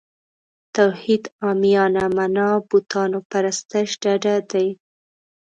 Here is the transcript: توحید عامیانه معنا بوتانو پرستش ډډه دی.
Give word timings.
توحید 0.75 1.23
عامیانه 1.43 2.03
معنا 2.15 2.49
بوتانو 2.69 3.19
پرستش 3.29 3.89
ډډه 4.01 4.35
دی. 4.51 4.67